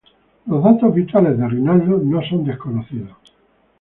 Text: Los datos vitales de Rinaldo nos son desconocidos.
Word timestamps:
Los 0.47 0.63
datos 0.63 0.95
vitales 0.95 1.37
de 1.37 1.47
Rinaldo 1.47 1.99
nos 1.99 2.27
son 2.27 2.43
desconocidos. 2.43 3.15